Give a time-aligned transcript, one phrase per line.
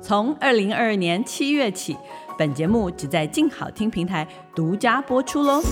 [0.00, 1.96] 从二零二二年七月起，
[2.38, 5.62] 本节目只在静好听平台独家播出喽。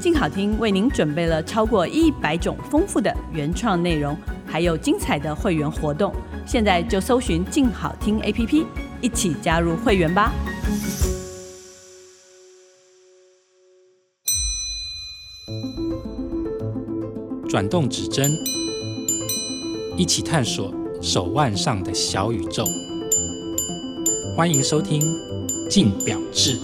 [0.00, 4.16] 静好听为您准备了超过一百种丰富的原创内容，
[4.46, 6.14] 还有精彩的会员活动。
[6.46, 8.64] 现在就搜寻静好听 APP，
[9.00, 10.32] 一起加入会员吧！
[17.48, 18.30] 转动指针，
[19.96, 22.64] 一起探索手腕上的小宇宙。
[24.36, 25.00] 欢迎收听
[25.66, 26.58] 《镜表志》。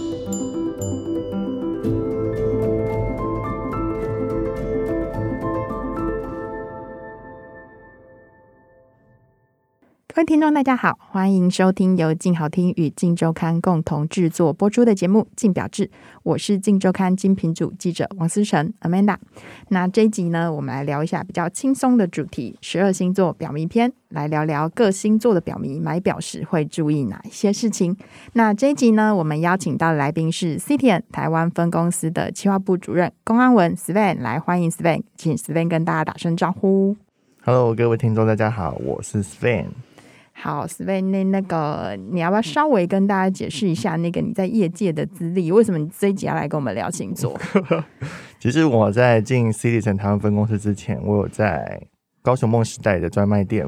[10.15, 15.87] 各位听众，大家好，欢迎收听由静好听与静周刊共同制作播出的节目《静表志》，
[16.21, 19.17] 我是静周刊精品组记者王思成 Amanda。
[19.69, 27.97] 那这一集呢，我们来聊一下比较轻松的主题——十二星座表迷篇，来聊聊各星座的表迷买表时会注意哪一些事情。
[28.33, 36.95] 那这一集呢，我们邀请到的来宾是 c t n 台湾分公司的企划部主任龚安文 Sven，来欢迎 Sven，请 Sven 跟大家打声招呼。
[37.43, 39.65] Hello，各位听众，大家好，我是 Sven。
[40.35, 45.51] 好，Sven，那那个你要不要稍微跟大家解释一下那个你在业界的资历？
[45.51, 47.39] 为什么你这一集要来跟我们聊星座？
[48.39, 51.81] 其实我在进 Citizen 台湾分公司之前，我有在
[52.21, 53.65] 高雄梦时代的专卖店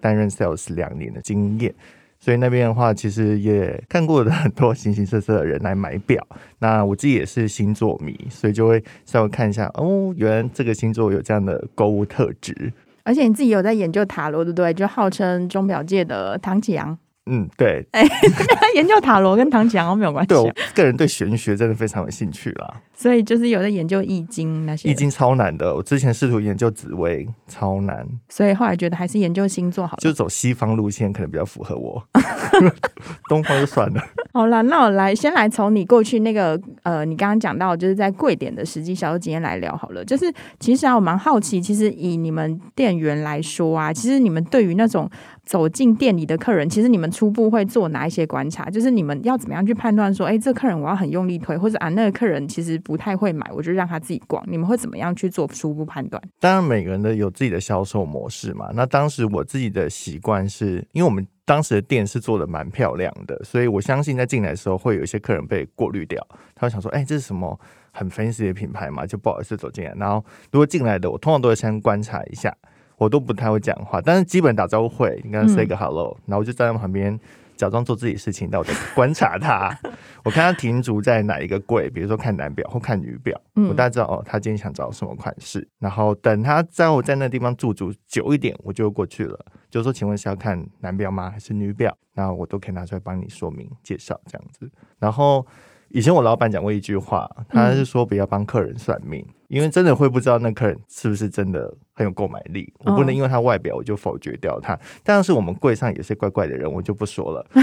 [0.00, 1.74] 担任 sales 两年的经验，
[2.18, 6.26] 所以那边的话，其实也看过的很多形形色色的人来买表。
[6.58, 12.72] 那我自己也是星座迷，所以就会稍微看一下，哦，原来这个星座有这样的购物特质。
[13.04, 14.72] 而且你自己有在研究塔罗，对不对？
[14.74, 16.98] 就号称钟表界的唐启阳。
[17.26, 17.86] 嗯，对，
[18.76, 20.28] 研究塔罗跟唐綺阳没有关系。
[20.28, 22.74] 对，我个人对玄学真的非常有兴趣啦。
[22.94, 24.88] 所以就是有在研究易经那些。
[24.90, 28.06] 易经超难的，我之前试图研究紫薇，超难。
[28.28, 30.00] 所以后来觉得还是研究星座好了。
[30.00, 32.00] 就走西方路线可能比较符合我，
[33.28, 34.02] 东方就算了。
[34.32, 40.04] 好了，那我来先来从你过去那个呃，你刚刚讲到就是在贵点的实际销售经验来聊好了。
[40.04, 45.10] 就是其实啊，我蛮好奇，其实以你们店员来说啊，其实你们对于那种。
[45.44, 48.70] 走进店里的客人，其实你们初步会做哪一些观察？
[48.70, 54.42] 就是你们要怎么样去判断说，哎，这客人我要很用力推，或者啊，那个客人其实不太会买，我就让他自己逛。
[54.48, 56.22] 你们会怎么样去做初步判断？
[56.40, 58.70] 当然，每个人都有自己的销售模式嘛。
[58.74, 66.26] 那当时我自己的习惯是，因为我们当时的店是做的蛮漂亮的，所以我相信在进来的时候会有一些客人被过滤掉。
[66.54, 67.58] 他会想说，哎，这是什么
[67.92, 69.06] 很 fancy 的品牌嘛？
[69.06, 69.92] 就不好意思走进来。
[69.96, 72.56] 然后如果进来的，我通常都会先观察一下。
[72.96, 77.18] 我都不太会讲话，但是基本打招呼会，你跟他 say 个 hello，、嗯、然后我就站在旁边
[77.56, 79.76] 假装做自己事情，然后我在观察他，
[80.24, 89.38] 我看他停足在哪一个柜，比如说看男表或看女表，嗯、我大概知道哦，他今天想找什么款式，然后等他在我在那地方驻足久一点，我就过去了，
[89.70, 91.96] 就说请问是要看男表吗，还是女表？
[92.12, 95.46] 然后我都可以拿出来帮你说明介绍这样子，然后。
[95.94, 102.74] 以前我老板讲过一句话，他是说不要帮客人算命，嗯，因为真的会不知道那客人是不是真的很有购买力。
[102.80, 104.76] 我不能因为他外表我就否决掉他。
[105.04, 107.46] 但是我们柜上有些怪怪的人，我就不说了。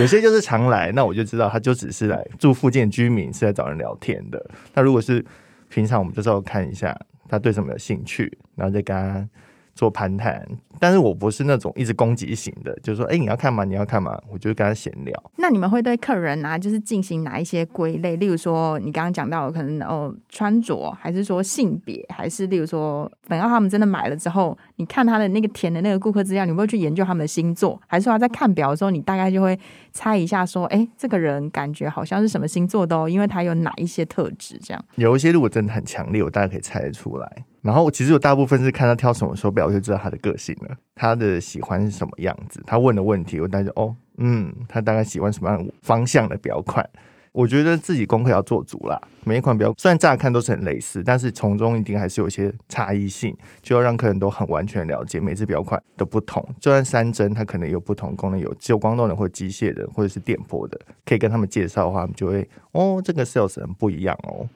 [0.00, 4.44] 有些就是常来，那我就知道他就只是来住附近居民，是来找人聊天的。
[4.74, 5.24] 那如果是
[5.68, 6.98] 平常，我们就稍微看一下
[7.28, 9.28] 他对什么有兴趣，然后再跟他。
[9.78, 10.44] 做攀谈，
[10.80, 13.62] 但是我不是那种一直攻击型的，就是说，哎、欸，你要看吗？
[13.62, 14.20] 你要看吗？
[14.28, 15.30] 我就跟他闲聊。
[15.36, 18.16] 那你们会对客人啊，就是进行哪一些归类？
[18.16, 29.56] 例如说，你刚刚讲到可能哦穿着，还是说性别，还是例如说，等到他们真的买了之后，你看他的那个填的那个顾客资料，你会去研究他们的星座，还是说他在看表的时候，你大概就会
[29.92, 34.58] 猜一下，说，哎、欸，这个人感觉好像是什么星座的哦，因为他有哪一些特质？
[34.60, 37.44] 这样有一些如果真的很强烈，我大概可以猜得出来。
[37.62, 40.76] 然后其实有大部分是看他挑什么手表，我就知道他的个性了。
[40.94, 42.62] 他的喜欢是什么样子？
[42.66, 46.88] 他问的问题，我大概就哦，嗯，他大概喜欢什么样方向的表款？
[47.32, 49.00] 我觉得自己功课要做足啦。
[49.22, 56.44] 每一款表虽然乍看都是很类似，但是从中一定还是有一些差异性，就要让客人都很完全了解每只表款的不同。
[56.58, 64.48] 就算三针，它可能有不同功能，有只有光动的或机械的，或者是电波的，可以跟他们介绍的话，他们就会哦，这个 sales 很不一样哦。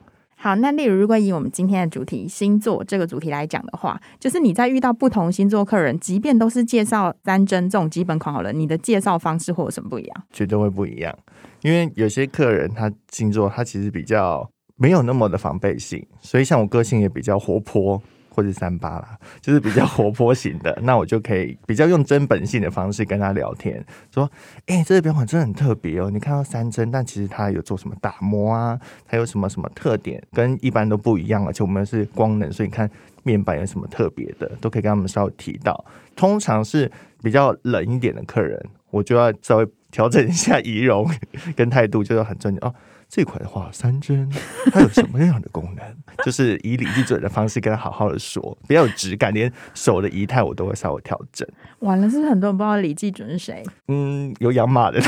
[0.43, 10.23] 好，那例如，如果以我们今天的主题星座这个主题来讲的话，就是你在遇到不同星座客人，即便都是介绍三针这种基本款好了，你的介绍方式会有什么不一样？
[10.33, 11.17] 绝对会不一样，
[11.61, 14.45] 因为有些客人他星座他其实比较
[14.75, 24.29] 没有那么的防备性，所以像我个性也比较活泼，或者三八啦，就是比较活泼型的， 那我就可以比较用真本性的方式跟他聊天，说
[24.65, 28.79] ：“哎、这个表款真的很特别哦，你看到三针，但其实它有做什么打磨啊？
[29.07, 32.89] 它有什么什么特点，跟一般都不一样，而且我们是光能，所以你看
[33.21, 35.85] 面板有什么特别的，都可以跟他们稍微提到。
[36.15, 36.91] 通常是
[37.21, 38.59] 比较冷一点的客人，
[38.89, 41.07] 我就要稍微调整一下仪容
[41.55, 42.73] 跟态度，就要很尊敬哦。”
[43.15, 44.27] 这款的话，三针
[44.71, 45.85] 它有什么样的功能？
[46.25, 51.47] 就是以理记准的方式跟他好好的说，比较有质感，连手的仪态我都会稍微调整。
[51.81, 53.63] 完了，是不是很多人不知道李记准是谁？
[53.87, 54.99] 嗯，有养马的，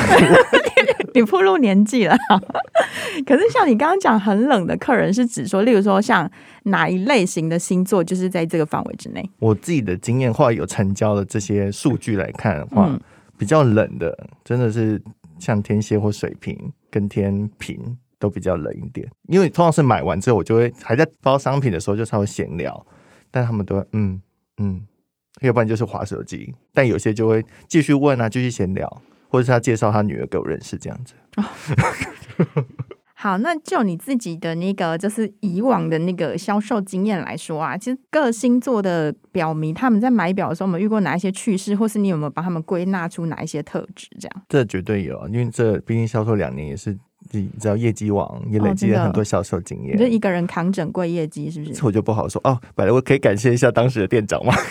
[1.14, 2.16] 你暴露年纪了。
[3.26, 6.30] 可是像你刚刚讲很冷的客人，是指说，例如说像
[6.64, 9.30] 哪一类型的星座，就是在这个范围之内？
[9.40, 13.00] 我自己的经验，或有成交的这些数据来看的话，嗯、
[13.36, 15.02] 比较冷的，真的是。
[15.38, 22.86] 像天蝎或水瓶跟天平都比较冷一点，因为通常是买完之后，我就会还在包商品的时候就稍微闲聊，
[23.30, 24.20] 但他们都会嗯
[24.58, 24.86] 嗯，
[25.42, 31.14] 要不然就是划手机，但有些就会继续问啊，继续闲聊，或者是他介绍他女儿给我认识这样子。
[31.36, 31.44] 哦
[33.18, 44.06] 好，那就你自己的那个，就是以往的那个销售经验来说啊，其实各星座的表迷他们在买表的时候，我们遇过哪一些趣事，或是你有没有帮他们归纳出哪一些特质？
[44.20, 46.98] 这样，这绝对有，因为这毕竟销售两年也是。
[47.32, 51.72] 你知道业绩网也累积了很多销售经验，哦，你就一个人扛整柜业绩，是不是？
[51.72, 52.58] 这我就不好说哦。
[52.74, 54.54] 本来我可以感谢一下当时的店长吗？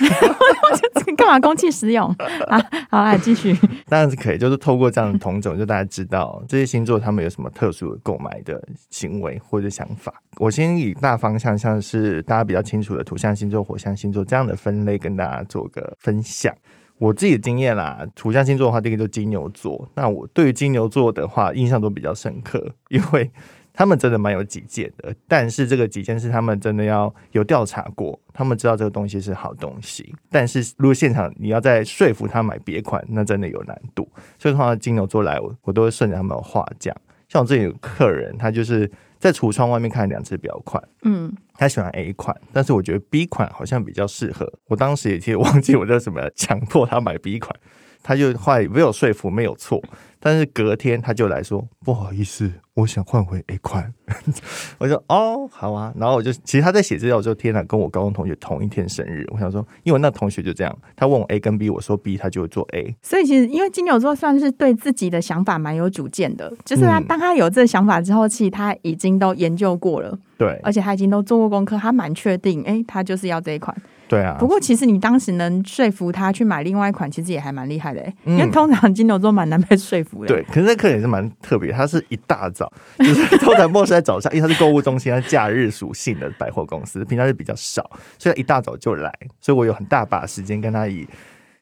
[1.17, 2.07] 干嘛公器私用
[2.47, 2.61] 啊？
[2.89, 3.55] 好，来继续。
[3.87, 10.13] 当然是可以，就是透过这样的同种，就大家知道这些星座他们有什么特殊的购买的行为或者想法。
[10.37, 16.53] 我先以大方向，像是大家比较清楚的土象星座、火象星座这样的分类，跟大家做个分享。
[16.97, 19.89] 我自己的经验啦，土象星座的话，第一个就金牛座。
[19.95, 23.29] 那我对于金牛座的话，印象都比较深刻，因为
[23.73, 25.13] 他们真的蛮有己见的。
[25.27, 30.15] 但是这个己见是他们真的要有调查过，他们知道这个东西是好东西。
[30.29, 34.09] 但是如果现场你要再说服他买别款，那真的有难度。
[34.39, 36.95] 所以的话金牛座来，我我都会顺着他们的话讲。
[37.27, 38.89] 像我这里有客人，他就是。
[39.25, 44.47] 在橱窗外面看两只表款，嗯，他喜欢 A 款，但是我觉得 B 款好像比较适合。
[44.67, 47.51] 我当时也其实忘记我叫什么，强迫他买 B 款，
[48.03, 49.81] 他就后来没有说服，没有错。
[50.19, 53.93] 但是隔天他就来说不好意思，我想换回 A 款。
[54.77, 55.93] 我说哦，好啊。
[55.97, 59.25] 然后我就其实他在写资料的时候，天哪，跟我高中同学同一天生日。
[59.31, 62.95] 我想说，因为那同学就这样，他问我 A 跟 B，我说 B，他就会做 A。
[63.01, 73.75] 所以其实因为金牛座算是对自己的想法蛮有主见的，就是他当他有这个想法之后，其实他已经都研究过了，对，而且他已经都做过功课，他蛮确定，哎，他就是要这一款。
[74.07, 80.27] 对啊，不过其实你当时能说服他去买另外一款，其实也还蛮厉害的，嗯、因为通常金牛座蛮难被说服的。
[80.27, 87.81] 对，可是那客人也是蛮特别，他是一大早， 就是通常末是在早上，因为他是购物中心，他假日属性的百货公司，平常是比较少，
[88.17, 89.11] 所以他一大早就来，
[89.41, 91.05] 所以我有很大把时间跟他以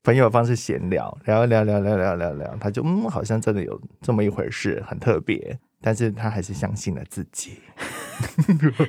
[0.04, 7.60] 朋友的方式闲聊，聊聊聊聊聊聊聊，他就嗯，好像真的有这么一回事，很特别，但是他还是相信了自己。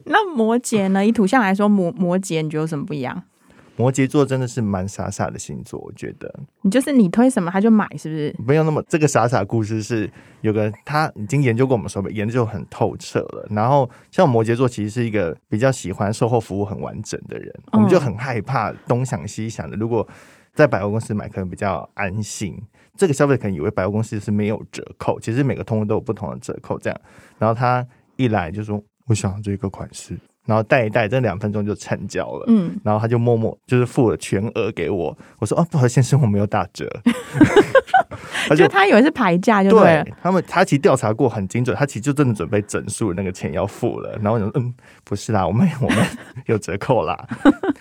[0.06, 1.06] 那摩羯呢？
[1.06, 3.23] 以土象来说，摩摩羯你觉得有什么不一样？
[3.76, 6.32] 摩羯座真的是蛮傻傻的星座，我觉得。
[6.62, 8.35] 你就是你推什么他就买，是不是？
[8.47, 10.09] 没有那么这个傻傻故事是
[10.43, 13.47] 有个他已经研究过我们手表，研究很透彻了。
[13.50, 19.77] 然后像摩羯座其实是一个比较喜欢售后服务很完整的人，我们就很害怕东想西想的。
[19.77, 20.06] 如果
[20.55, 22.56] 在百货公司买，可能比较安心。
[22.97, 26.79] 这个消费者可能以为百货公司是没有折扣，其实每个通路都有不同的折扣。
[26.79, 27.00] 这样，
[27.38, 27.85] 然后他
[28.15, 32.44] 一来就说：“我想要这个款式。”然后带一带，这两分钟就成交了。
[32.49, 35.17] 嗯，然后他就默默就是付了全额给我。
[35.38, 36.88] 我说：“哦，不好意思，先生，我没有打折。
[38.46, 44.13] ”他就他以为是牌价，就对，对他们，他其实调查过很精准，他其实就真的准备整数那个钱要付了。
[44.22, 45.98] 然后我说：“嗯，不是啦，我们 我们
[46.46, 47.17] 有折扣啦。”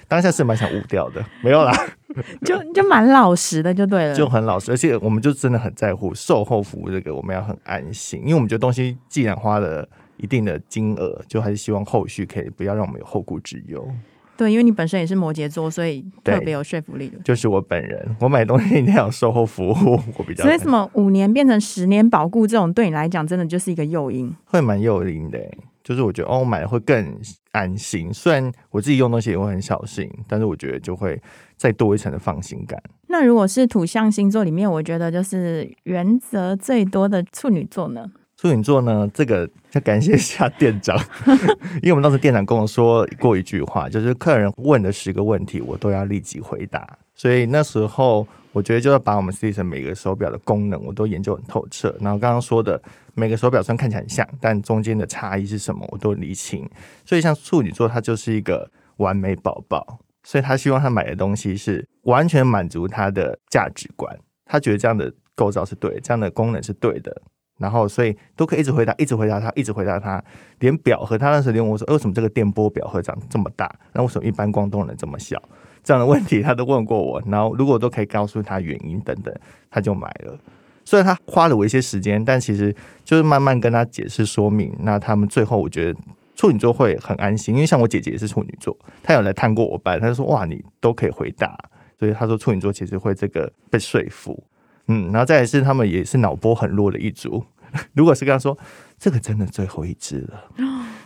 [0.07, 1.73] 当下是蛮想误掉的，没有啦，
[2.45, 9.87] 就就蛮老实的，就对了，就很老实，而且我们就真的很在乎售后服务这个，我们要很安心，因为我们觉得东西既然花了。
[10.17, 13.87] 一定的金额，就还是希望后续可以不要让我们有后顾之忧。
[14.35, 17.19] 对，因为你本身也是摩羯座，所以特别有说服力的。
[17.19, 20.41] 就是我本人，我买东西一定要有售后服务，我比较。
[20.45, 25.39] 所以什么五年变成十年保固这种，对你来讲真的就是一个诱因，会蛮诱因的。
[25.83, 27.19] 就是我觉得哦，我买的会更
[27.51, 28.11] 安心。
[28.11, 31.21] 虽然我自己用东西也会很小心，但是我觉得就会
[31.57, 32.81] 再多一层的放心感。
[33.09, 38.09] 那如果是土象星座里面，我觉得就是原则最多的处女座呢？
[38.43, 40.99] 处女座呢，这个要感谢一下店长，
[41.81, 46.85] 因为我们当时店长跟我说过一句话，就是客人问的十个问题，我都要立即回答。
[47.15, 51.95] 所以那时候我觉得就要把我们斯帝诚每个手表的功能，我都研究很透彻。
[52.01, 52.81] 然后刚刚说的
[53.13, 56.69] 每个手表虽然看起来很像，但中间的差异是什么，我都理清。
[57.05, 59.99] 所以像处女座，它就是一个完美宝宝。
[60.25, 67.21] 所以他希望他买的东西是完全满足他的价值观，他觉得这样的构造是对，这样的功能是对的，
[67.57, 70.23] 然后所以都可以一直回答，一直回答他，一直回答他，
[70.59, 73.73] 连表和他那时候连我说，为什么这个电波表会长这么大？
[73.93, 75.41] 那为什么一般光动能这么小？
[75.83, 79.33] 这样的问题他都问过我，然后如果都可以告诉他原因等等，
[79.69, 80.37] 他就买了。
[80.85, 84.73] 虽然他花了我一些时间，但其实就是慢慢跟他解释说明。
[84.79, 85.99] 那他们最后我觉得
[86.35, 91.57] 处女座会很安心，因为像我姐姐也是处女座，她有来探过我班，她就说哇，你都可以回答，
[91.99, 94.41] 所以她说处女座其实会这个被说服。
[94.87, 97.43] 嗯，然后再来是他们也是脑波很弱的一组，
[97.93, 98.57] 如果是跟他说
[98.99, 100.43] 这个真的最后一只了，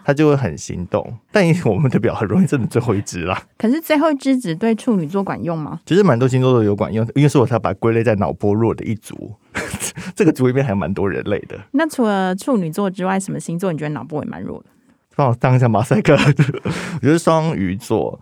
[0.03, 1.17] 他就会很心动。
[1.31, 3.41] 但我们的表很容易真的最后一只啦。
[3.57, 5.79] 可是最后一只只对处女座管用吗？
[5.85, 9.35] 其实蛮多星座都有管用，因为是我才把它归类在脑波弱的一组。
[10.15, 11.57] 这个组里面还蛮多人类的。
[11.71, 14.65] 那除了处女座之外，什么星座你觉得脑波也蛮弱的？
[15.15, 16.13] 帮我当一下马赛克。
[16.15, 18.19] 我觉得双鱼座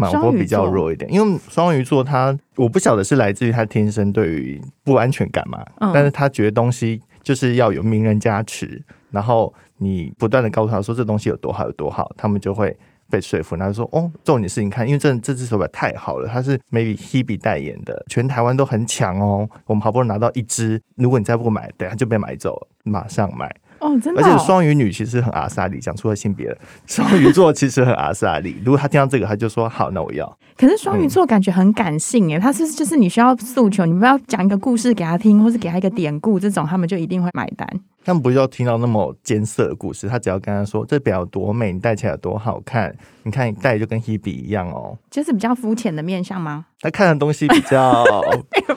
[0.00, 12.76] 脑波比较弱一点，因为双鱼座他我不晓得是来自于他天生对于不安全感嘛，嗯、但是他觉得东西就是要有名人加持，然后你不断的告诉他说这东西有多好有多好，他们就会。
[13.12, 19.50] 被说服，然后说：“哦，重点是你看，因为这这只手表太好了，它是 maybe Hebe 代言的，全台湾都很抢哦。
[19.66, 24.24] 我们好不容易拿到一只，如果你再不买，等下就被买走了，马上买。”哦，真的、哦。
[24.24, 26.56] 而且双鱼女其实很阿萨里，讲出了性别了。
[26.86, 30.38] 双鱼座其实很阿萨里，如果他听到这个，他就说好，那我要。
[30.56, 37.66] 可是双鱼座感觉很感性诶，他是就是你需要诉求，你不要讲一个故事给他听，或是给他一个典故，这种他们就一定会买单。
[38.04, 44.96] 他们不需要听到那么艰涩的故事，他只要跟他说这表有多美，你戴起来有多好看，你看你戴就跟 Hebe 一样哦。
[45.10, 46.66] 就是比较肤浅的面相吗？
[46.80, 48.04] 他看的东西比较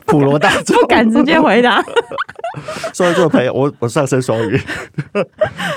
[0.06, 1.82] 普罗大众， 不敢直接回答。
[2.94, 4.60] 双鱼座的朋友，我我上升双鱼，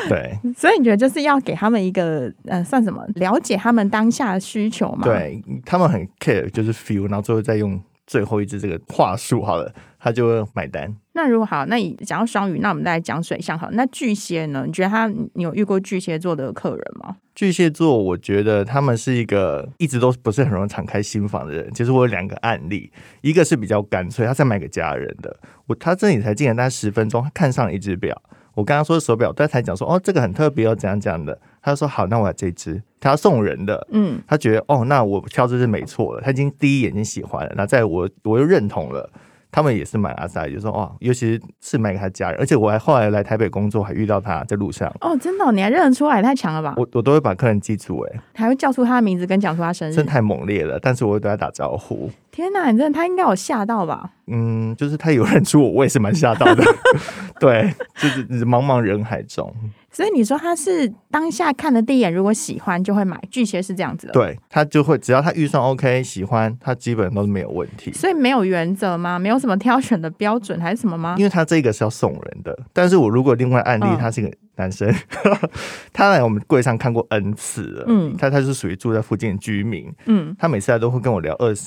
[0.09, 3.03] 对，所以你觉得就是要给他们一个呃，算什么？
[3.15, 5.05] 了解他们当下的需求嘛？
[5.05, 10.95] 对，他们很 care，就是 feel，然后最后再用最后一支这个话术，好了，他就会买单。
[11.17, 13.71] 那如果好，那你讲到双鱼，那我们再来讲水象好。
[13.73, 14.65] 那巨蟹呢？
[14.67, 17.17] 你觉得他，你有遇过巨蟹座的客人吗？
[17.35, 21.73] 巨蟹座，我觉得他们是一个一直都不是很容易敞开心房的人。
[21.73, 22.93] 其实我有两个案例，
[23.23, 25.35] 一个是比较干脆，他在买给家人的。
[25.67, 28.23] 我他这里才进来大概十分钟，他看上了一只表。
[28.53, 31.41] 我刚刚说手表，他才讲说哦，这个很特别哦，怎样怎样的。
[31.63, 33.87] 他说好，那我要这只，他要送人的。
[33.91, 36.21] 嗯，他觉得哦，那我挑这只没错了。
[36.21, 39.11] 他已经第一眼睛喜欢了，那在我我又认同了。
[39.51, 44.93] 他们也是买阿萨，就说哦，尤其是是买给他家人，而且我还后来来台北工作，还遇到他在路上。
[45.01, 46.75] 哦，真的，你还认得出来，太强了吧？
[46.77, 50.79] 我我都会把客人记住，哎，还会叫出他的名字跟讲出他生日，真太猛烈了。
[50.81, 52.11] 但是我会对他打招呼。
[52.31, 54.11] 天哪，你真的他应该有吓到吧？
[54.27, 56.65] 嗯，就是他有认出我，我也是蛮吓到的。
[57.41, 59.55] 对，就是茫茫人海中。
[59.97, 63.19] 所以你说他是当下看了第一眼，如果喜欢就会买。
[63.31, 67.91] 巨蟹是这样子的，对，他就会只要他预算 OK，喜欢他基本都是没有问题。
[67.93, 69.19] 所以没有原则吗？
[69.19, 71.15] 没有什么挑选的标准还是什么吗？
[71.17, 74.87] 因为他这个是要送人的，但是我如果另外案例，他是个男生，
[75.25, 75.51] 嗯、
[75.95, 81.63] 他来我们柜上看过 N 次了，嗯，他他是属于住在附近的居民，嗯，他每次来都会跟我聊二十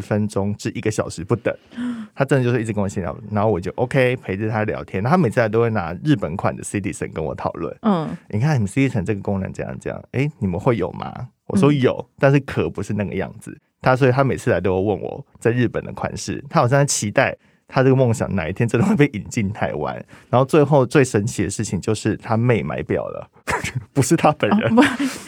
[0.00, 1.54] 分钟至一个小时不等，
[2.14, 5.02] 他真的就是一直跟我闲聊，然后我就 OK 陪着他聊天。
[5.02, 7.74] 他每次来都会拿日本款的 Citizen 跟我讨论。
[7.82, 11.28] 嗯，你看你们 Citizen 这个功能这样这样，哎、欸，你们会有吗？
[11.46, 13.56] 我说有，嗯、但是可不是那个样子。
[13.80, 17.36] 他所以他每次来都会问我在日本的款式，他好像在期待。
[17.68, 19.94] 他这个梦想哪一天真的会被引进台湾？
[20.30, 23.28] 然后最后最神奇的事情就是他妹买表了，
[23.92, 24.78] 不是他本人。
[24.78, 24.82] 哦、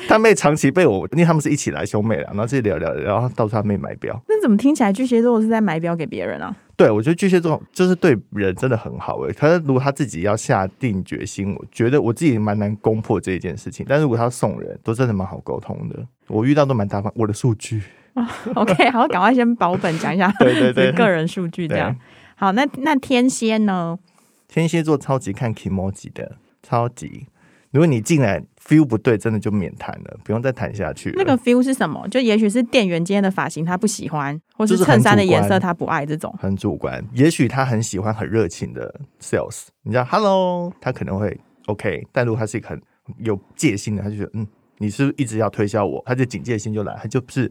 [0.08, 4.20] 他妹长期被我，因为他们是一起来兄妹了，然后自己聊聊，然后到他妹买表。
[4.28, 6.54] 那怎么听起来巨蟹座是在买表给别人啊？
[6.76, 9.32] 对，我觉得巨蟹座就是对人真的很好诶。
[9.32, 13.84] 可是如果他自己要下定决心，我觉得我自己蛮难攻破这一件事情。
[13.88, 16.06] 但如果他送人，都真的蛮好沟通的。
[16.28, 17.12] 我遇到都蛮大方。
[17.16, 17.82] 我的数据、
[18.14, 21.94] 哦、OK，好，赶快先保本讲一下， 对对对，个人数据这样。
[22.40, 23.98] 好，那那天蝎呢？
[24.46, 27.26] 天蝎座超级看 kimoji 的，超级。
[27.72, 31.12] 如果你进来 feel 不对，真的就免谈了，不用再谈下去。
[31.16, 32.06] 那个 feel 是什么？
[32.08, 37.04] 就也许是店员今天的发型他不喜欢，或是衬衫的颜色他不爱，这种很主观。
[37.12, 42.80] 也许他很喜欢很热情的 sales，你知道 hello，他可能会 OK，但如果他是一个很
[43.18, 44.46] 有戒心的，他就觉得嗯，
[44.78, 47.50] 你是不是一直要推销我，他就警戒心就来，他就不是。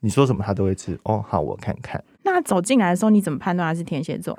[0.00, 1.24] 你说什么他都会吃哦。
[1.26, 2.02] 好，我看看。
[2.26, 4.36] 那走进来的时候，你怎么判断他是天蝎座？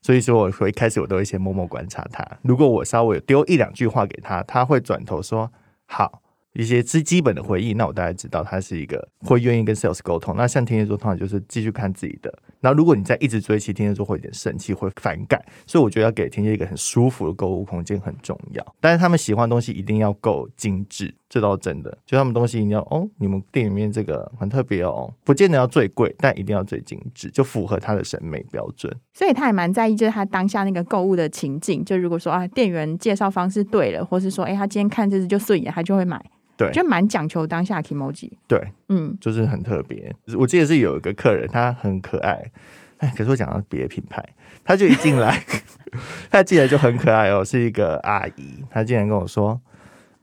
[0.00, 2.26] 所以说，我会一开始我都会先默默观察他。
[2.42, 5.52] 如果我稍微丢一两句话给他，他会转头说
[5.86, 6.22] 好，
[6.54, 10.34] 一些最基本的回忆，那我大概知道他是一个会愿意跟 sales 沟通。
[10.36, 15.40] 那像天蝎座通常就是继续看自己的，然后如果你再一直追，其实天蝎座会有点生气，会反感。
[15.66, 18.74] 所以我觉得要给天蝎一个很舒服的购物空间很重要。
[18.80, 21.96] 但是他们喜欢的东西一定要够精致，这倒是真的。
[22.04, 28.94] 就他们东西一定要哦，你们店里面这个很特别哦，不见得要最贵，但一定要最精致，就符合他的审美标准。
[29.12, 31.84] 所以他也蛮在意，就是他当下那个购物的情境。
[31.84, 36.20] 就如果说啊，店员介绍方式对了，或是说，哎，他今天看这只就顺眼，他就会买。
[36.58, 38.32] 对，就蛮讲求当下 kimoji。
[38.46, 40.14] 对，嗯，就是很特别。
[40.36, 42.50] 我记得是有一个客人，他很可爱。
[42.98, 44.20] 哎，可是我讲到别的品牌，
[44.64, 45.40] 他就一进来，
[46.28, 48.64] 他进来就很可爱哦，是一个阿姨。
[48.70, 49.60] 她竟然跟我说：“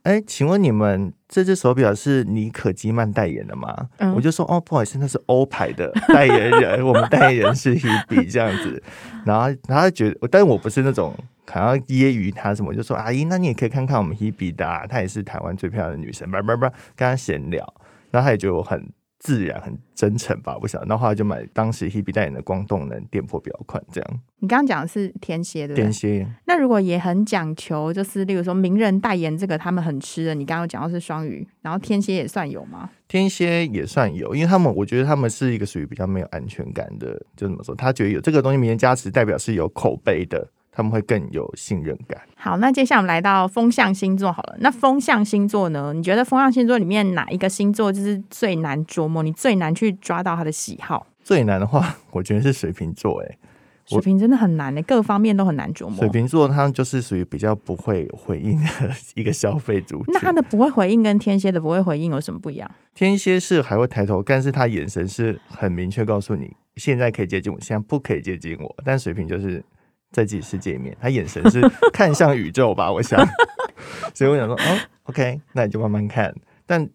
[0.06, 8.82] 哎，请问你们这只手表是尼可基曼代言的吗？”嗯、我就说：“哦，不好意思，那是欧牌的代言人， 我们代言人是 Hebe 这样子。”
[9.26, 11.14] 然后，然后他觉得，但是我不是那种。
[11.48, 17.64] 好像揶揄他什么，就说阿姨，那你也可以看看我们 Hebe 的，啊，她也是台湾最漂亮的女生，叭叭叭，跟她闲聊，
[18.10, 18.84] 然后他也觉得我很
[19.26, 24.20] 自然、很真诚吧，不晓得，然后后来就买当时 Hebe 代言的光动能电波表款，这样。
[24.38, 25.86] 你刚刚讲的是天蝎对不对？
[25.86, 26.28] 天蝎。
[26.46, 32.92] 那如果也很讲求，就是例如说名人代言这个，他们很吃的，你刚刚讲到是双鱼，然后天蝎也算有吗？
[33.08, 37.74] 天蝎也算有，因为他们我觉得他们是一个属于比较没有安全感的，就怎么说？
[37.74, 40.48] 他觉得有这个东西名人加持，代表是有口碑的。
[40.76, 42.22] 他们会更有信任感。
[42.36, 44.58] 好，那接下来我们来到风象星座好了。
[44.60, 45.94] 那风象星座呢？
[45.94, 49.24] 你觉得风象星座里面哪一个星座就是最难琢磨？
[49.24, 51.08] 你最难去抓到他的喜好？
[51.24, 53.24] 最难的话，我觉得是水瓶座。
[53.24, 53.38] 哎，
[53.86, 56.00] 水瓶真的很难的，各方面都很难琢磨。
[56.00, 58.68] 水瓶座他就是属于比较不会回应的
[59.14, 60.04] 一个消费主。
[60.08, 62.70] 那他的不会回应跟天蝎的不会回应有什么不一样？
[62.94, 68.76] 天蝎是还会抬头，但是他眼神是很明确告诉你，现在可以接近我，现在不可以接近我。
[68.84, 69.64] 但水瓶就是。
[70.12, 73.20] 在自己世界里面，他眼神是看向宇宙吧，我想，
[74.14, 76.34] 所以我想说，哦，OK，那你就慢慢看。
[76.66, 76.90] 但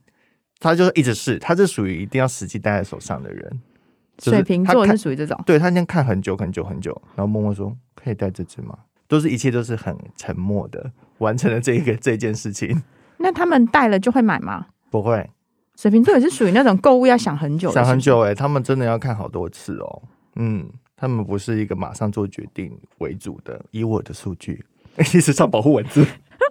[0.58, 3.60] 他就是一直是，他是属于一定要实际戴在手上的人。
[4.18, 8.76] 水瓶座是属于这种，对，他先看很久很久很久，然后默默说可以戴这只吗？
[9.08, 12.82] 都是一切都是很沉默的完成了这一个这件事情。
[13.16, 14.66] 那他们戴了就会买吗？
[14.90, 15.30] 不会。
[15.76, 20.02] 水瓶座也是属于那种购物要想很久，想很久哎、欸，他们真的要看好多次哦。
[20.36, 20.70] 嗯。
[21.00, 24.62] 他们不是一个马上做决定为主的，以我的数据，
[25.00, 26.04] 一直上保护文字。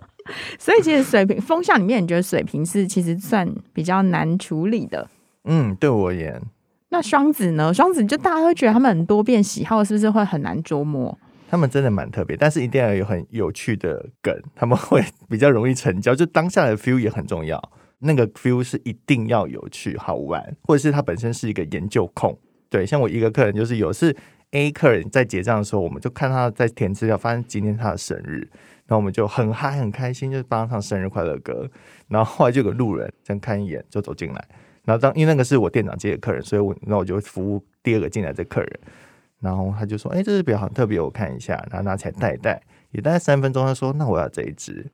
[0.58, 5.08] 所以其实水平风向里面，你觉得水平是其实算比较难处理的。
[5.44, 6.42] 嗯，对我而言。
[6.90, 7.72] 那双子呢？
[7.72, 11.16] 双子就大家会觉得他们很多变喜好，是不是会很难琢磨？
[11.48, 16.16] 他们真的蛮特别，但是一定要有很有趣的梗，他们会比较容易成交。
[16.16, 17.62] 就当下的 feel 也很重要，
[18.00, 22.36] 那个 feel 是一定要有趣好玩，或者是他本身是一个研究控。
[22.70, 24.16] 对，像我一个客人就是有是。
[24.52, 28.50] A 客人在结账的时候，我们就看他在填资料，发现今天他的生日，
[28.88, 31.70] 然后我们就很嗨很开心，就帮他唱生日快乐歌。
[32.08, 34.48] 然后后来就有个路人这样看一眼就走进来，
[34.86, 38.80] 然后当因为那个是我店长接的客人，所以我那我就服务第二个进来的客人。
[39.40, 43.66] 然后他就说：“哎，这只表很特别，我看一下。”然后拿起来戴一戴，也戴三分钟。
[43.66, 44.86] 他说：“那我要这一只。”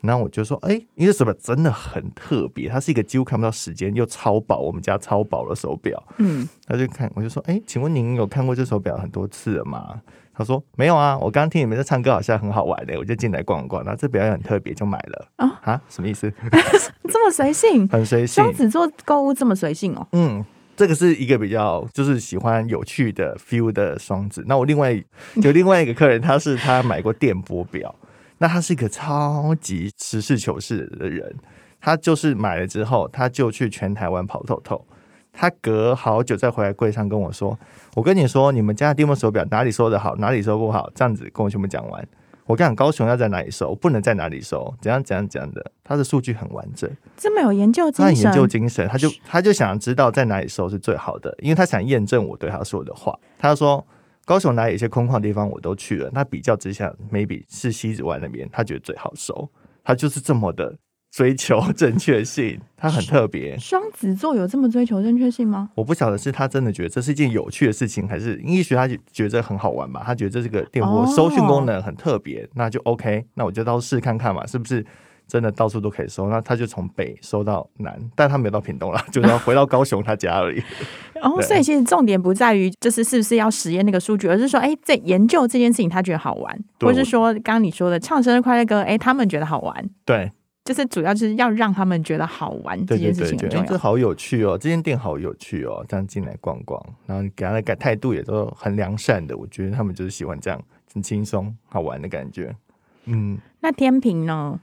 [0.00, 6.02] 然后我就说，哎、欸，因为手表真的很特别，它是一个几乎看不到时间又超薄，我们家超薄的手表。
[6.18, 10.00] 嗯，他就看，我就说，哎、欸，请问您有看过这手表很多次了吗？
[10.32, 13.84] 他说没有啊，我刚刚听你们在唱歌，好像很好玩的，我就进来逛逛。
[13.84, 15.28] 然后这表也很特别，就买了。
[15.36, 16.32] 啊、哦，什么意思？
[17.08, 18.42] 这么随性， 很随性。
[18.42, 20.06] 双子座购物这么随性哦。
[20.12, 20.42] 嗯，
[20.76, 24.42] 这个是一个比较就是喜欢有趣的 feel 的双子。
[24.46, 24.98] 那我另外
[25.42, 27.94] 就另外一个客人，他是他买过电波表。
[28.42, 31.36] 那他是一个超级实事求是的人，
[31.78, 34.82] 他就是买了之后，他就去全台湾跑透透。
[35.30, 37.58] 他隔好久再回来柜上跟我说
[37.94, 42.08] ：“我跟你说，你们家的电波手表哪里收的好，哪里收不好，这样子跟我全部讲完。
[42.46, 45.70] 我跟你讲，高雄要在哪里收，不能在哪里收，怎样怎样怎样的。
[45.84, 48.14] 他的数据很完整，这么有研究精神。
[48.14, 53.14] 他研究精神，他就他就想知道在哪里收是最好的，因为他想验证我对他说的话。
[53.38, 53.86] 他说。”
[54.30, 59.50] 高雄哪有一些空旷的地方我都去了，那比较之下，maybe 是西子湾那边，他觉得最好收，
[59.82, 60.72] 他就是这么的
[61.10, 63.58] 追求正确性， 他很特别。
[63.58, 65.68] 双子座有这么追求正确性吗？
[65.74, 70.00] 我不晓得是他真的觉得这是一件有趣的事情，还是因为学他觉得很好玩吧？
[70.06, 74.86] 他觉得这是个电波收讯功能很特别，哦，那就 OK，那我就到试看看嘛，是不是？
[75.30, 80.60] 真的到处都可以收，那他就从北收到南， 但他没有到屏东了，就是要回到高雄他家而已。
[81.22, 89.90] 哦，所以其实重点不在于就是是不是要实验那个数据，而是说，哎，在研究这件事情他觉得好玩，或是说刚刚你说的唱生日快乐歌，哎，他们觉得好玩。
[90.04, 90.32] 对，
[90.64, 93.48] 就是主要就是要让他们觉得好玩这件事情很重要。
[93.48, 100.58] 对对对对，这好有趣哦，这间店好有趣哦，这样进来逛逛，然后给他的感态度也都很良善的，我觉得他们就是喜欢这样
[100.94, 102.56] 很轻松好玩的感觉。
[103.04, 104.58] 嗯，那天平呢？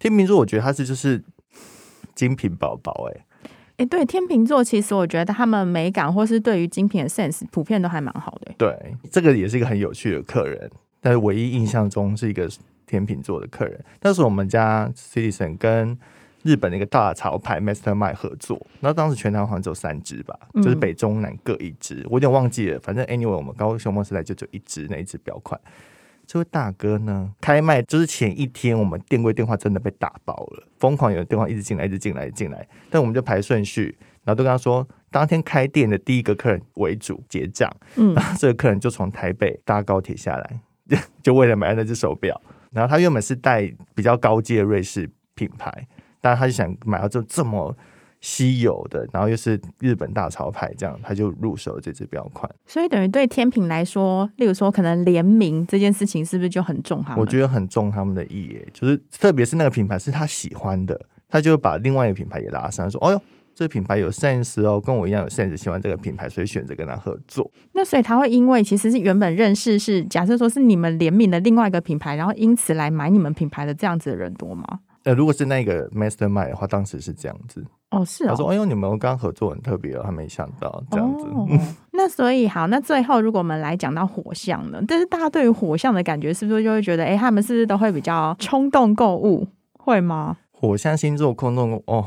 [0.00, 1.22] 天秤座，我觉得他是就是
[2.14, 3.24] 精品宝宝哎，
[3.76, 8.52] 哎，对，天秤座其实我觉得他们美感或是对于精品的 sense 普遍都还蛮好的。
[8.56, 10.68] 对，这个也是一个很有趣的客人，
[11.00, 12.50] 但是唯一印象中是一个
[12.86, 13.78] 天秤座的客人。
[14.00, 15.96] 但是我们家 Citizen 跟
[16.42, 22.80] 日本的一个大潮牌 Mastermind 合作，那当时全台好像只有三只吧，就是北中南各一只，我有点忘记了。
[22.80, 25.60] 反正 anyway，我们高雄梦时代就只有一只那一只表款。
[26.30, 32.64] 这位大哥呢，开卖就是前一天，我们店柜电话真的被打爆了，疯狂有人电话一直进来，一直进来，进来。
[32.88, 37.68] 但我们就排顺序，然后都跟他说，当天开店的第一个客人为主结账。
[37.96, 40.60] 嗯，然后这个客人就从台北搭高铁下来，
[41.20, 42.40] 就为了买那只手表。
[42.70, 45.84] 然后他原本是戴比较高阶的瑞士品牌，
[46.20, 47.76] 但他就想买到这这么。
[48.20, 52.50] 稀有的，然后又是日本大潮牌，这样他就入手了这支表款。
[52.66, 57.18] 所以等于对天品来说，例如说可能联名这件事情，是不是就很重他们？
[57.18, 63.22] 我觉得很重他们的意，就是特别是那个品牌是他喜欢的，他就把另外一个品牌也拉上，说：“哦哟，
[63.54, 74.80] 这个品牌有 sense 哦，跟我一样有 sense，喜欢这个品牌，所以选择跟他合作。”那所以他会因为其实是原本认识是假设说是你们联名的另外一个品牌，然后因此来买你们品牌的这样子的人多吗？
[75.04, 77.64] 呃，如果是那个 Mastermind 的话，当时是这样子。
[77.90, 78.28] 哦，是哦。
[78.30, 81.24] 他说：“哎呦，你们刚合作很特别哦，他没想到这样子。
[81.26, 81.46] 哦”
[81.92, 84.80] 那所以好，那最后如果我们来讲到火象呢？
[84.86, 89.46] 但是大家对于火象的感觉，是不是就会觉得，哎，他们是不是都会比较冲动购物？
[89.78, 90.36] 会吗？
[90.52, 92.04] 火象星座冲动哦，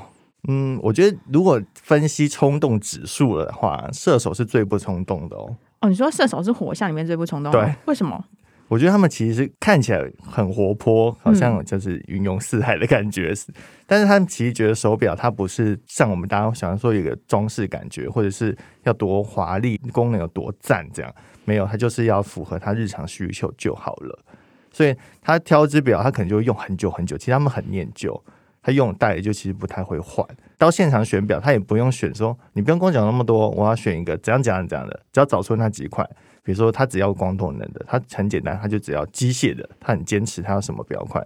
[0.48, 5.56] 嗯，我觉得如果分析冲动指数的话，射手是最不冲动的哦。
[5.82, 7.52] 哦，你说射手是火象里面最不冲动？
[7.52, 8.24] 对，为什么？
[8.74, 13.54] 我觉得他们其实是看起来很活泼，好像就是云游四海的感觉，嗯，
[13.86, 24.20] 但是他们其实觉得手表它不是像我们大家想说有一个装饰感觉，或者是要多华丽，功能有多赞这样，没有，它就是要符合他日常需求就好了。
[24.72, 27.16] 所以他挑只表，他可能就会用很久很久。
[27.16, 28.20] 其实他们很念旧，
[28.64, 30.26] 他用戴就其实不太会换。
[30.58, 36.04] 到现场选表，他也不用选说，你不用跟我讲那么多，我要选一个怎样怎样怎样的，只要找出那几块。
[36.44, 41.26] 比如说，他只要光动能的，他很简单，他就只要机械的，他很坚持，他要什么表款，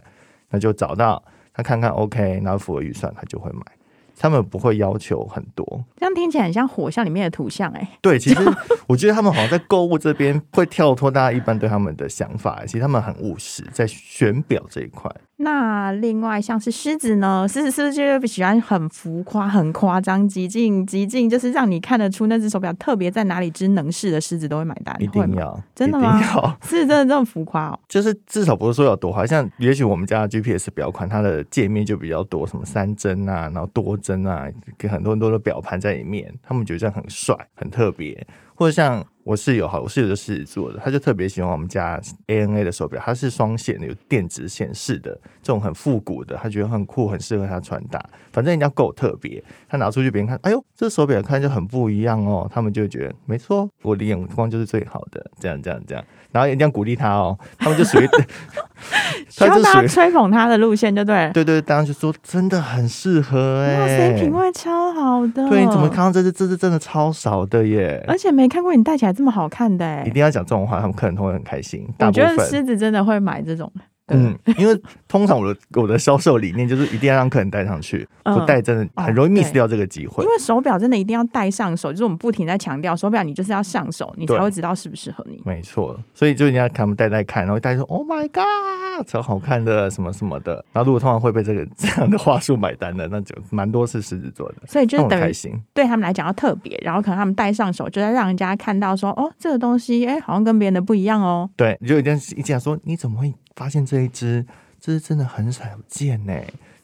[0.50, 1.22] 那就找到
[1.54, 3.77] 他看看 OK，然后符合预算，他就会买。
[4.20, 7.90] 他们不会要求很多，这样听起来很像火象里面的图像哎、欸。
[8.02, 8.40] 对，其实
[8.88, 15.12] 我觉得他们好像在购物这边会跳脱大家一般对他们的想法，其实他们很务实，在选表这一块。
[15.40, 17.48] 那另外像是狮子呢？
[17.48, 24.96] 狮子是不是就喜欢很浮夸、很夸张、极尽、极尽，就是让你看得出那只手表特别在哪里，之能事的狮子都会买单。
[25.00, 26.20] 一定要，真的吗？
[26.64, 27.80] 狮子真的这么浮夸哦？
[27.88, 39.06] 就是至少不是说有多好，像也许我们家的 GPS 表款，它的界面就比较多，什么三针啊，然后多针啊，给很多很多的表盘在里面，他们觉得这样很帅、很特别，或者像。
[39.28, 45.12] 我室友哈，我室友是狮子座的，他就特别喜欢我们家 ANA 的手表，它是双显的，有电子显示的，
[45.44, 48.00] 这种很复古的，他觉得很酷，很适合他穿搭。
[48.32, 58.08] 反正人家够特别，他拿出去别人看，哎呦，这手表看就很不一样哦，他们就觉得没错，我的眼光就是最好的，这样这样这样，然后一定要鼓励他哦，他们就属于，
[59.38, 71.88] 他就属于吹捧他的路线，就对，对对，当然就说真的很适合哎、欸，哇塞，品味超好的，对，你怎么看到这只这只真的超少的耶，而且没看过你戴起来这么好看的哎，一定要讲这种话，他们可能都会很开心。
[72.00, 73.72] 我觉得狮子真的会买这种。
[74.08, 80.24] 嗯，因为通常我的我的销售理念就是一定要让客人戴上去，不戴真的很容易 miss 掉这个机会。
[80.24, 85.42] 因为手表真的一定要戴上手，就是我们不停在强调，手表你就是要上手，你才会知道适不适合你。
[85.46, 90.64] 没错，所以就人家他们戴戴看，然后戴说 “Oh my God”，超好看的什么什么的。
[90.72, 94.56] 然后如果通常会被这个 这样的话术买单的，那就蛮多是狮子座的。
[94.68, 101.50] 所以就是等于开心对他们来讲要特别，然后可能他们戴上手，就在让人家看到说哦，这个东西哎、欸，好像跟别人的不一样哦。
[101.58, 104.46] 对，你就一定一进来说你怎么会发现这一只？
[104.80, 106.34] 这是真的很少见呢，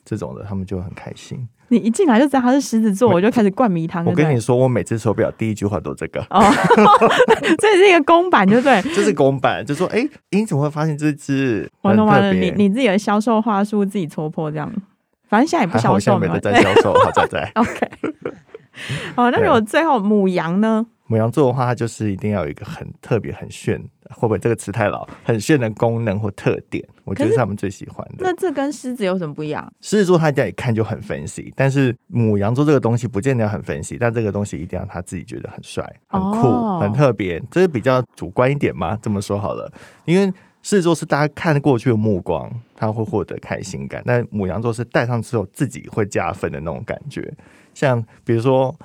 [0.04, 1.48] 这种的他们就很开心。
[1.68, 4.04] 你一进来就知道他是狮子座，我就开始灌迷汤。
[4.04, 6.44] 我跟你说，我每次手表第一句话都这个哦，
[7.60, 8.82] 这是一个公版，对不对？
[8.96, 11.72] 这是公版，就说哎，你怎么会发现这只？
[11.82, 14.72] 完了完了，你你自己的销售话术自己戳破这样，
[15.30, 17.52] 反正现在也不销售没，没在销售，好在在。
[17.56, 17.90] OK，
[19.16, 20.86] 好， 那如果最后母羊呢？
[21.08, 23.78] 母羊座的话，它就是一定要有一个很特别、很炫，
[24.10, 25.08] 会不会这个词太老？
[25.24, 28.20] 很炫的功能或特点，我觉得是他们最喜欢的。
[28.20, 29.72] 那这跟狮子有什么不一样？
[29.82, 38.98] 狮子座他这样一看就很 fancy，但是母羊座这个东西不见得要很 fancy，但这个东西一定要他自己觉得很帅、很酷、哦、很特别，这是比较主观一点嘛？
[39.02, 39.72] 这么说好了，
[40.06, 40.26] 因为
[40.64, 47.32] 狮子座是大家看过去的目光，他会获得开心感；但母羊座是戴上之后自己会加分的那种感觉，
[47.74, 48.76] 像比如说。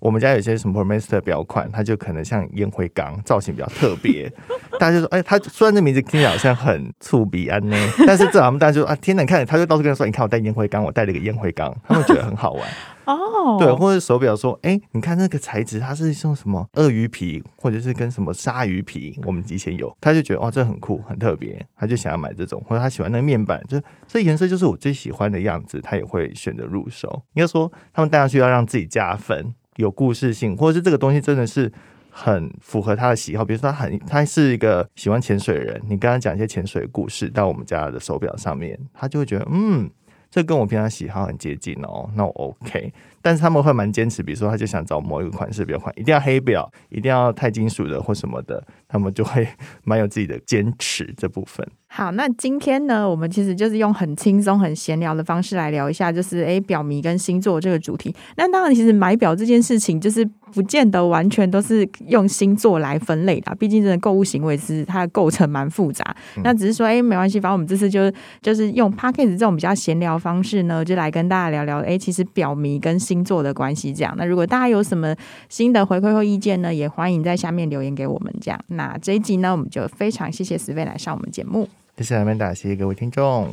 [0.00, 4.32] 我们家有些什么 Premaster 表款，它就可能像烟灰缸，造型比较特别。
[4.78, 12.64] 大家就说，哎、欸，他虽然这名字听起来好像很粗鄙安呢，但是这他们大家就说啊，天哪，你看，他就到处跟人说，你看我带烟灰缸，我带了一个烟灰缸，他们觉得很好玩。
[13.08, 27.22] 哦，对，或者手表说，哎，你看那个材质，它是用什么鳄鱼皮，或者是跟什么鲨鱼皮，我们以前有，他就觉得哇，这很酷，很特别，他就想要买这种，或者他喜欢那个面板，就这颜色就是我最喜欢的样子，他也会选择入手。
[27.32, 31.72] 应该说，他们戴上去要让自己加分，有故事性，或者是这个东西真的是
[32.10, 39.90] 很符合他的喜好，比如说他很他是一个喜欢潜水的人，你跟他讲一些潜水故事到我们家的手表上面，他就会觉得嗯。
[40.30, 42.92] 这跟我平常喜好很接近哦，那我 OK。
[43.28, 49.46] 但是他们会蛮坚持，比如说他就想找某一个款式表款，一定要黑表，一定要钛金属的或什么的，他们就会
[49.84, 51.68] 蛮有自己的坚持这部分。
[51.90, 58.14] 好，那今天呢，我们其实就是用很轻松、很闲聊的方式来聊一下，就是诶，表迷跟星座这个主题。
[58.36, 66.04] 那当然，其实买表这件事情，就是不见得完全都是用星座来分类的，毕竟真的购物行为是它的构成蛮复杂。
[66.36, 74.14] 嗯、那只是说，诶，没关系，反正我们这次就是就是用 Podcast 这种比较闲聊方式呢，就来跟大家聊聊，诶，其实表迷跟星座的关系这样。
[74.16, 75.14] 那如果大家有什么
[75.48, 78.34] 新的回馈或意见呢，也欢迎在下面留言给我们。
[78.40, 81.68] 这样，那这一集呢，我们就非常谢谢 Sven 来上我们节目。
[81.96, 83.48] 谢谢 Amanda，谢谢各位听众，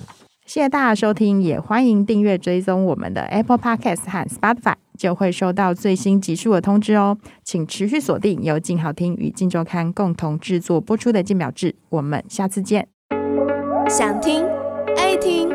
[0.45, 7.17] 谢谢大家收听，也欢迎订阅追踪我们的 Apple Podcast 和 Spotify，就会收到最新集数的通知哦。
[7.43, 12.87] 请持续锁定由静好听与静周刊共同制作播出的《静表志》，我们下次见。
[13.89, 14.45] 想听
[14.97, 15.49] 爱听，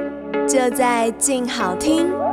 [0.48, 2.29] 就在静好听。